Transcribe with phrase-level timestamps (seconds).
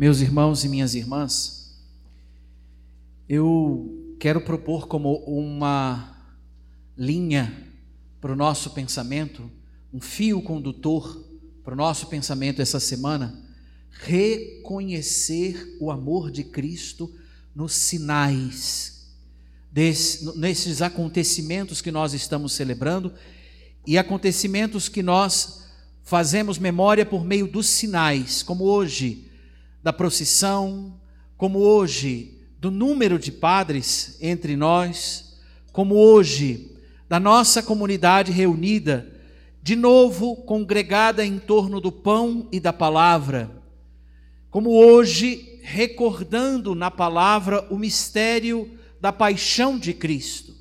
[0.00, 1.78] Meus irmãos e minhas irmãs,
[3.28, 6.16] eu quero propor como uma
[6.96, 7.68] linha
[8.18, 9.50] para o nosso pensamento,
[9.92, 11.22] um fio condutor
[11.62, 13.46] para o nosso pensamento essa semana,
[13.90, 17.14] reconhecer o amor de Cristo
[17.54, 19.06] nos sinais,
[19.70, 23.12] desse, nesses acontecimentos que nós estamos celebrando
[23.86, 25.66] e acontecimentos que nós
[26.02, 29.28] fazemos memória por meio dos sinais, como hoje
[29.82, 31.00] da procissão,
[31.36, 35.40] como hoje do número de padres entre nós,
[35.72, 36.76] como hoje
[37.08, 39.10] da nossa comunidade reunida,
[39.62, 43.50] de novo congregada em torno do pão e da palavra,
[44.50, 50.54] como hoje recordando na palavra o mistério da paixão de Cristo.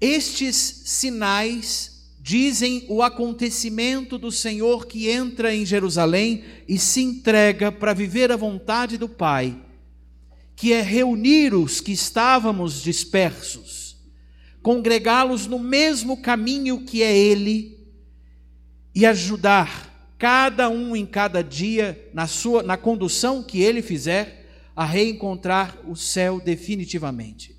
[0.00, 1.95] Estes sinais
[2.26, 8.36] dizem o acontecimento do Senhor que entra em Jerusalém e se entrega para viver a
[8.36, 9.56] vontade do Pai,
[10.56, 13.96] que é reunir os que estávamos dispersos,
[14.60, 17.78] congregá-los no mesmo caminho que é Ele
[18.92, 24.84] e ajudar cada um em cada dia na sua na condução que ele fizer a
[24.84, 27.54] reencontrar o céu definitivamente.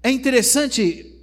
[0.00, 1.13] É interessante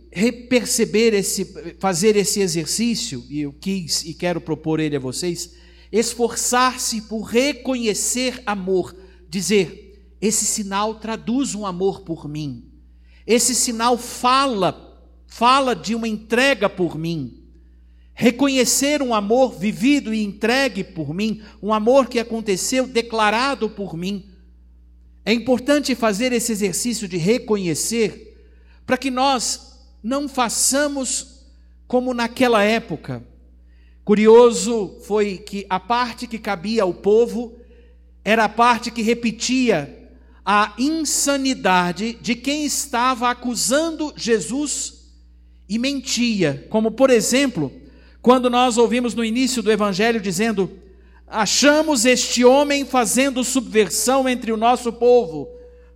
[0.50, 1.45] perceber esse,
[1.80, 5.53] fazer esse exercício, e eu quis e quero propor ele a vocês,
[5.92, 8.95] esforçar-se por reconhecer amor,
[9.30, 12.70] dizer, esse sinal traduz um amor por mim,
[13.26, 17.42] esse sinal fala, fala de uma entrega por mim,
[18.14, 24.25] reconhecer um amor vivido e entregue por mim, um amor que aconteceu, declarado por mim.
[25.23, 28.38] É importante fazer esse exercício de reconhecer,
[28.86, 29.71] para que nós
[30.04, 31.46] não façamos
[31.88, 33.24] como naquela época.
[34.04, 37.54] Curioso foi que a parte que cabia ao povo
[38.24, 40.10] era a parte que repetia
[40.46, 45.12] a insanidade de quem estava acusando Jesus
[45.70, 47.72] e mentia, como por exemplo,
[48.22, 50.70] quando nós ouvimos no início do evangelho dizendo:
[51.28, 55.48] Achamos este homem fazendo subversão entre o nosso povo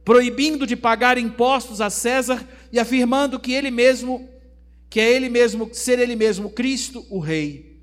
[0.05, 4.29] proibindo de pagar impostos a César e afirmando que ele mesmo,
[4.87, 7.81] que é ele mesmo, ser ele mesmo Cristo, o rei.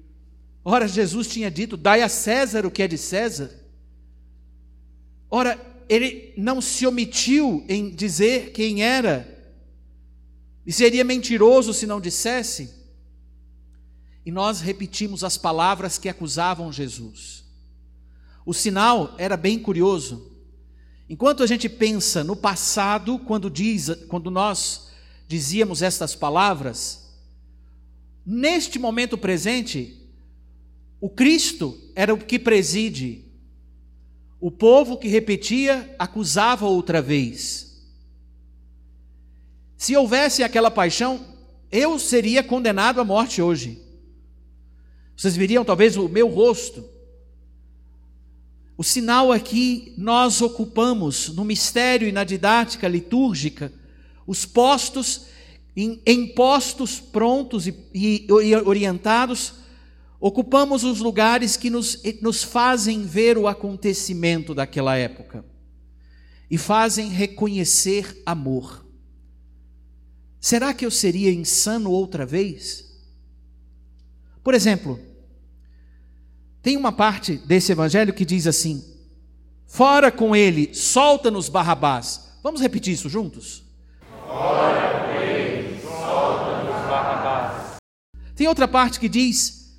[0.64, 3.50] Ora, Jesus tinha dito: "Dai a César o que é de César".
[5.28, 9.28] Ora, ele não se omitiu em dizer quem era.
[10.64, 12.72] E seria mentiroso se não dissesse.
[14.24, 17.44] E nós repetimos as palavras que acusavam Jesus.
[18.46, 20.31] O sinal era bem curioso.
[21.12, 24.88] Enquanto a gente pensa no passado, quando diz, quando nós
[25.28, 27.12] dizíamos estas palavras,
[28.24, 30.08] neste momento presente,
[30.98, 33.26] o Cristo era o que preside.
[34.40, 37.84] O povo que repetia acusava outra vez.
[39.76, 41.26] Se houvesse aquela paixão,
[41.70, 43.82] eu seria condenado à morte hoje.
[45.14, 46.82] Vocês viriam talvez o meu rosto,
[48.76, 53.72] o sinal aqui nós ocupamos no mistério e na didática litúrgica
[54.26, 55.26] os postos
[55.76, 59.54] em, em postos prontos e, e, e, orientados,
[60.20, 65.44] ocupamos os lugares que nos, nos fazem ver o acontecimento daquela época
[66.50, 68.86] e fazem reconhecer amor.
[70.38, 72.92] Será que eu seria insano outra vez?
[74.44, 75.00] Por exemplo,
[76.62, 78.84] tem uma parte desse evangelho que diz assim:
[79.66, 82.28] Fora com ele, solta-nos Barrabás.
[82.42, 83.64] Vamos repetir isso juntos?
[84.24, 87.76] Fora com ele, solta-nos Barrabás.
[88.36, 89.76] Tem outra parte que diz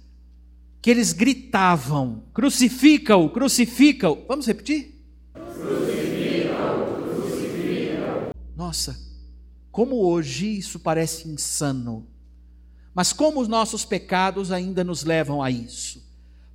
[0.82, 4.26] que eles gritavam: Crucifica-o, crucifica-o.
[4.28, 5.08] Vamos repetir?
[5.34, 8.36] Crucifica-o, crucifica-o.
[8.58, 9.00] Nossa,
[9.72, 12.10] como hoje isso parece insano.
[12.94, 16.04] Mas como os nossos pecados ainda nos levam a isso?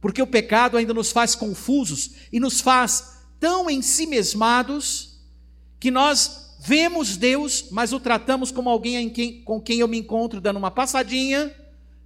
[0.00, 5.20] Porque o pecado ainda nos faz confusos e nos faz tão ensimesmados
[5.78, 10.40] que nós vemos Deus, mas o tratamos como alguém quem, com quem eu me encontro
[10.40, 11.54] dando uma passadinha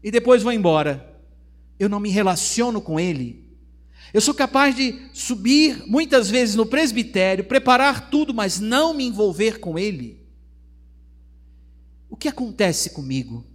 [0.02, 1.10] e depois vou embora.
[1.78, 3.42] Eu não me relaciono com Ele.
[4.12, 9.58] Eu sou capaz de subir muitas vezes no presbitério, preparar tudo, mas não me envolver
[9.58, 10.20] com Ele.
[12.10, 13.46] O que acontece comigo?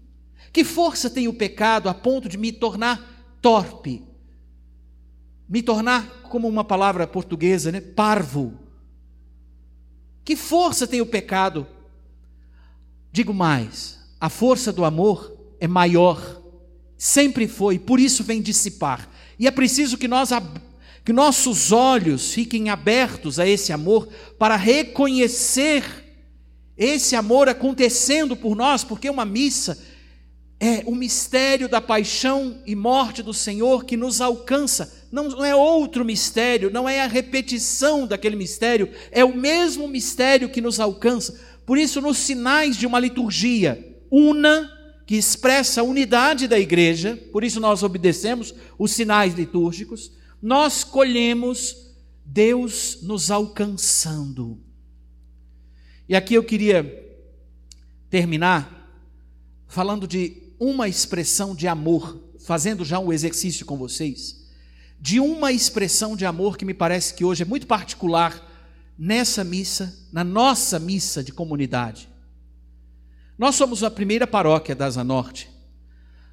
[0.51, 4.03] Que força tem o pecado a ponto de me tornar torpe,
[5.47, 8.53] me tornar, como uma palavra portuguesa, né, parvo.
[10.23, 11.65] Que força tem o pecado?
[13.11, 16.41] Digo mais, a força do amor é maior,
[16.97, 19.09] sempre foi, por isso vem dissipar.
[19.39, 20.29] E é preciso que nós,
[21.05, 24.07] que nossos olhos fiquem abertos a esse amor
[24.37, 25.83] para reconhecer
[26.75, 29.81] esse amor acontecendo por nós, porque uma missa
[30.59, 35.05] é o mistério da paixão e morte do Senhor que nos alcança.
[35.11, 40.59] Não é outro mistério, não é a repetição daquele mistério, é o mesmo mistério que
[40.59, 41.39] nos alcança.
[41.65, 44.73] Por isso, nos sinais de uma liturgia una,
[45.05, 50.11] que expressa a unidade da igreja, por isso nós obedecemos os sinais litúrgicos,
[50.41, 51.93] nós colhemos
[52.25, 54.61] Deus nos alcançando.
[56.09, 57.05] E aqui eu queria
[58.09, 58.77] terminar
[59.67, 64.47] falando de uma expressão de amor, fazendo já um exercício com vocês,
[64.99, 68.43] de uma expressão de amor que me parece que hoje é muito particular
[68.97, 72.09] nessa missa, na nossa missa de comunidade.
[73.37, 75.47] Nós somos a primeira paróquia da Asa Norte.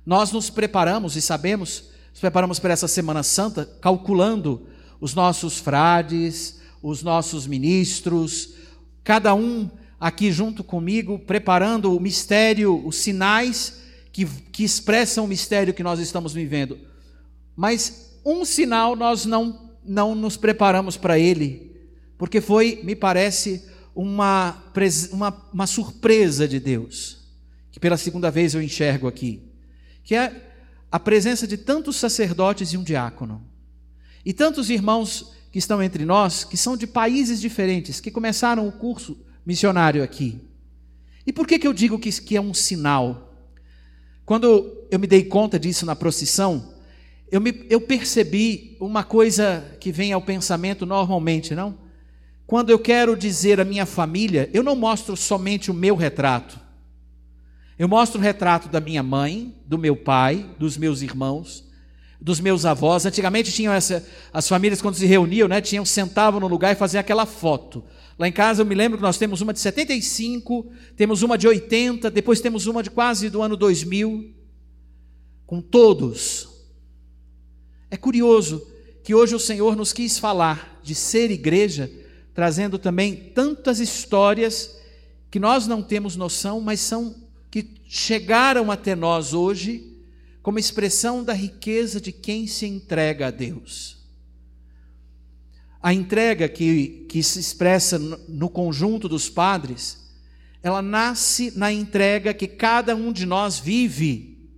[0.06, 4.66] Nós nos preparamos e sabemos, nos preparamos para essa Semana Santa, calculando
[5.00, 8.54] os nossos frades, os nossos ministros,
[9.02, 9.68] cada um
[10.00, 13.83] aqui junto comigo, preparando o mistério, os sinais
[14.14, 16.78] que, que expressam o mistério que nós estamos vivendo.
[17.56, 21.76] Mas um sinal nós não, não nos preparamos para ele,
[22.16, 24.62] porque foi, me parece, uma,
[25.10, 27.26] uma, uma surpresa de Deus,
[27.72, 29.42] que pela segunda vez eu enxergo aqui,
[30.04, 30.52] que é
[30.92, 33.44] a presença de tantos sacerdotes e um diácono,
[34.24, 38.72] e tantos irmãos que estão entre nós, que são de países diferentes, que começaram o
[38.72, 40.40] curso missionário aqui.
[41.26, 43.33] E por que, que eu digo que, que é um sinal?
[44.24, 46.74] Quando eu me dei conta disso na procissão,
[47.30, 51.76] eu, me, eu percebi uma coisa que vem ao pensamento normalmente, não?
[52.46, 56.60] Quando eu quero dizer a minha família, eu não mostro somente o meu retrato.
[57.78, 61.64] Eu mostro o retrato da minha mãe, do meu pai, dos meus irmãos,
[62.24, 63.04] dos meus avós.
[63.04, 66.98] Antigamente tinham essa, as famílias quando se reuniam, né, tinham sentavam no lugar e faziam
[66.98, 67.84] aquela foto.
[68.18, 71.46] Lá em casa eu me lembro que nós temos uma de 75, temos uma de
[71.46, 74.34] 80, depois temos uma de quase do ano 2000,
[75.44, 76.48] com todos.
[77.90, 78.66] É curioso
[79.02, 81.90] que hoje o Senhor nos quis falar de ser igreja
[82.32, 84.78] trazendo também tantas histórias
[85.30, 87.14] que nós não temos noção, mas são
[87.50, 89.93] que chegaram até nós hoje
[90.44, 93.96] como expressão da riqueza de quem se entrega a Deus.
[95.82, 100.06] A entrega que, que se expressa no, no conjunto dos padres,
[100.62, 104.50] ela nasce na entrega que cada um de nós vive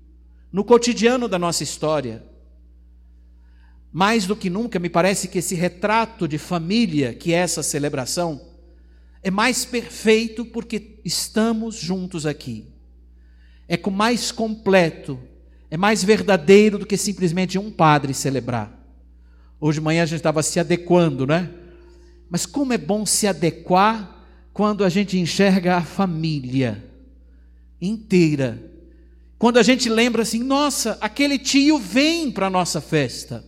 [0.52, 2.22] no cotidiano da nossa história
[3.92, 8.40] mais do que nunca, me parece que esse retrato de família, que é essa celebração,
[9.22, 12.66] é mais perfeito porque estamos juntos aqui.
[13.66, 15.18] É com mais completo,
[15.76, 18.72] é mais verdadeiro do que simplesmente um padre celebrar.
[19.60, 21.50] Hoje de manhã a gente estava se adequando, né?
[22.30, 24.24] Mas como é bom se adequar
[24.54, 26.82] quando a gente enxerga a família
[27.78, 28.72] inteira.
[29.38, 33.44] Quando a gente lembra assim, nossa, aquele tio vem para a nossa festa.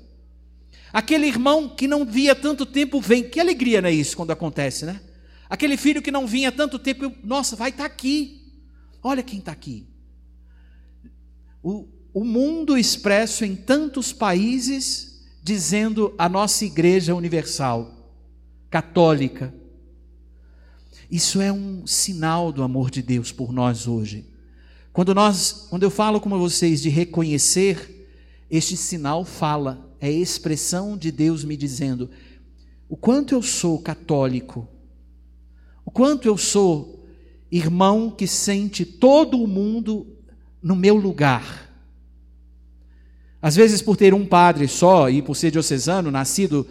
[0.93, 3.23] Aquele irmão que não via tanto tempo vem.
[3.23, 5.01] Que alegria não é isso quando acontece, né?
[5.49, 8.53] Aquele filho que não vinha tanto tempo, nossa, vai estar tá aqui.
[9.03, 9.89] Olha quem está aqui.
[11.63, 15.09] O, o mundo expresso em tantos países
[15.43, 18.15] dizendo a nossa igreja universal,
[18.71, 19.55] católica.
[21.11, 24.27] Isso é um sinal do amor de Deus por nós hoje.
[24.93, 28.09] Quando nós, quando eu falo com vocês de reconhecer,
[28.51, 32.11] este sinal fala é expressão de Deus me dizendo:
[32.89, 34.69] o quanto eu sou católico,
[35.85, 37.07] o quanto eu sou
[37.51, 40.07] irmão que sente todo o mundo
[40.63, 41.68] no meu lugar.
[43.41, 46.67] Às vezes, por ter um padre só e por ser diocesano, nascido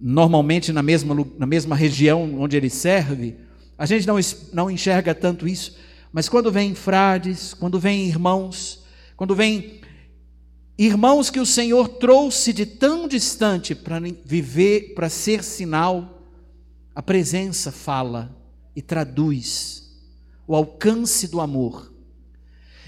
[0.00, 3.36] normalmente na mesma, na mesma região onde ele serve,
[3.78, 4.16] a gente não,
[4.52, 5.76] não enxerga tanto isso.
[6.12, 8.84] Mas quando vem frades, quando vem irmãos,
[9.16, 9.80] quando vem
[10.78, 16.22] Irmãos que o Senhor trouxe de tão distante para viver, para ser sinal,
[16.94, 18.36] a presença fala
[18.74, 19.90] e traduz
[20.46, 21.90] o alcance do amor.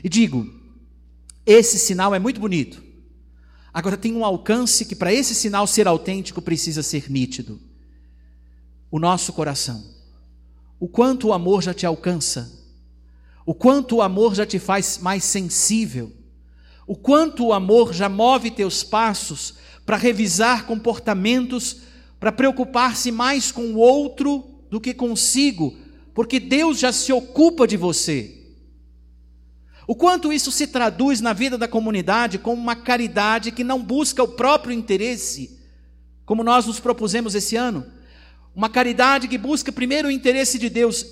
[0.05, 0.47] E digo,
[1.47, 2.83] esse sinal é muito bonito.
[3.79, 7.61] Agora tem um alcance que para esse sinal ser autêntico precisa ser nítido.
[8.91, 9.85] O nosso coração.
[10.81, 12.53] O quanto o amor já te alcança.
[13.47, 16.13] O quanto o amor já te faz mais sensível
[16.89, 21.83] o quanto o amor já move teus passos para revisar comportamentos,
[22.19, 25.77] para preocupar-se mais com o outro do que consigo,
[26.15, 28.38] porque Deus já se ocupa de você.
[29.89, 34.23] O quanto isso se traduz na vida da comunidade como uma caridade que não busca
[34.23, 35.59] o próprio interesse,
[36.27, 37.87] como nós nos propusemos esse ano.
[38.55, 41.07] Uma caridade que busca primeiro o interesse de Deus.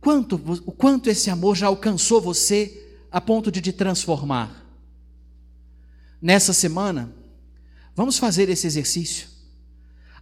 [0.00, 4.64] Quanto, o quanto esse amor já alcançou você a ponto de te transformar?
[6.22, 7.12] Nessa semana,
[7.94, 9.28] vamos fazer esse exercício.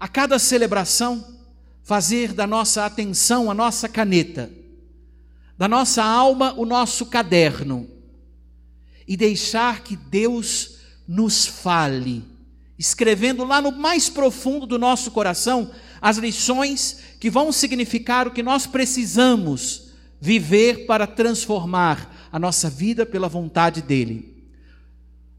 [0.00, 1.38] A cada celebração,
[1.85, 4.50] fazer da nossa atenção a nossa caneta,
[5.56, 7.88] da nossa alma o nosso caderno,
[9.08, 12.25] e deixar que Deus nos fale,
[12.78, 15.70] escrevendo lá no mais profundo do nosso coração
[16.00, 23.06] as lições que vão significar o que nós precisamos viver para transformar a nossa vida
[23.06, 24.36] pela vontade dEle.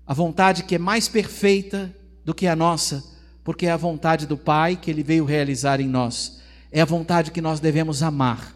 [0.05, 1.93] A vontade que é mais perfeita
[2.23, 3.03] do que a nossa,
[3.43, 6.39] porque é a vontade do Pai que Ele veio realizar em nós.
[6.71, 8.55] É a vontade que nós devemos amar,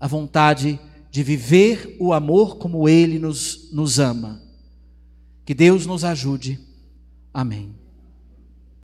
[0.00, 0.78] a vontade
[1.10, 4.40] de viver o amor como Ele nos, nos ama.
[5.44, 6.60] Que Deus nos ajude.
[7.32, 7.74] Amém.